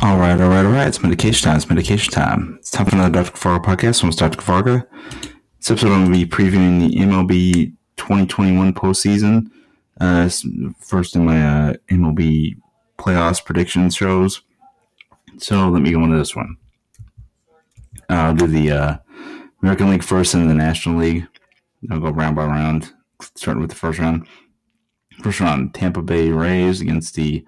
[0.00, 0.86] All right, all right, all right.
[0.86, 1.56] It's medication time.
[1.56, 2.56] It's medication time.
[2.60, 3.32] It's time for another Dr.
[3.32, 4.04] Kavarga podcast.
[4.04, 4.38] I'm Dr.
[4.38, 4.86] Kavarga.
[5.56, 9.50] This episode, I'm going to be previewing the MLB 2021 postseason.
[10.00, 10.30] Uh,
[10.78, 12.54] first in my uh, MLB
[12.96, 14.42] playoffs prediction shows.
[15.38, 16.56] So let me go into this one.
[18.08, 18.96] I'll do the uh,
[19.62, 21.26] American League first and the National League.
[21.90, 22.92] I'll go round by round,
[23.34, 24.28] starting with the first round.
[25.24, 27.44] First round, Tampa Bay Rays against the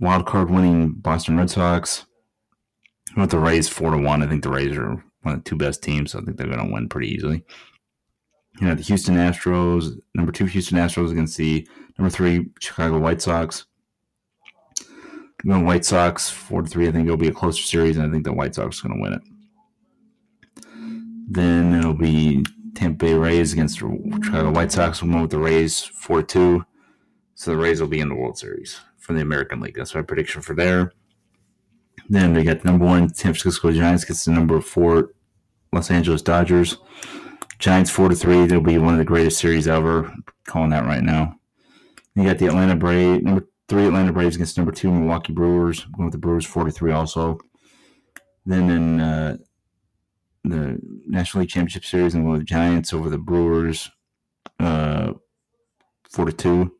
[0.00, 2.06] wild card winning Boston Red Sox.
[3.16, 5.56] With the Rays four to one, I think the Rays are one of the two
[5.56, 6.12] best teams.
[6.12, 7.44] So I think they're going to win pretty easily.
[8.60, 11.66] You know, the Houston Astros, number two Houston Astros against the
[11.98, 13.66] number three Chicago White Sox.
[15.46, 16.88] Going White Sox four to three.
[16.88, 18.98] I think it'll be a closer series, and I think the White Sox are going
[18.98, 19.22] to win it.
[21.30, 25.02] Then it'll be Tampa Bay Rays against the Chicago White Sox.
[25.02, 26.64] We'll with the Rays four two.
[27.38, 29.76] So the Rays will be in the World Series from the American League.
[29.76, 30.92] That's my prediction for there.
[32.08, 35.12] Then we got number one San Francisco Giants gets the number four
[35.72, 36.78] Los Angeles Dodgers.
[37.60, 38.44] Giants four to three.
[38.46, 40.12] They'll be one of the greatest series ever.
[40.48, 41.36] calling that right now.
[42.16, 45.84] You got the Atlanta Braves, number three Atlanta Braves against number two Milwaukee Brewers.
[45.84, 47.38] going with the Brewers four to three also.
[48.46, 49.36] Then in uh,
[50.42, 53.92] the National League Championship Series, with the Giants over the Brewers,
[54.58, 55.12] uh,
[56.10, 56.74] four to two.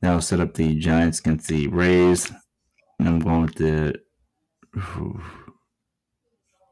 [0.00, 2.30] That'll set up the Giants against the Rays.
[2.98, 3.94] And I'm going with the.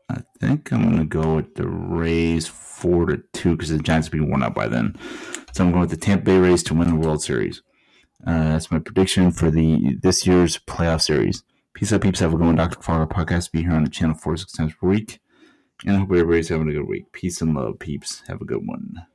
[0.08, 4.10] I think I'm going to go with the Rays four to two because the Giants
[4.10, 4.97] will be worn out by then.
[5.52, 7.62] So I'm going with the Tampa Bay Rays to win the World Series.
[8.27, 11.42] Uh, that's my prediction for the this year's playoff series.
[11.74, 12.20] Peace out, peeps.
[12.20, 12.56] Have a good one.
[12.56, 12.80] Dr.
[12.80, 13.52] Fargo podcast.
[13.52, 15.20] Be here on the channel four six times per week.
[15.84, 17.12] And I hope everybody's having a good week.
[17.12, 18.22] Peace and love, peeps.
[18.28, 19.06] Have a good one.